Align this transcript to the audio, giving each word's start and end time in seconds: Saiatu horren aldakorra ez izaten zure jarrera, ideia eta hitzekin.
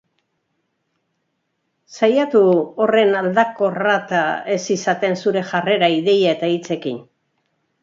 Saiatu 1.99 2.41
horren 2.85 3.13
aldakorra 3.21 3.95
ez 4.57 4.61
izaten 4.79 5.17
zure 5.25 5.47
jarrera, 5.53 5.93
ideia 6.01 6.35
eta 6.39 6.53
hitzekin. 6.57 7.01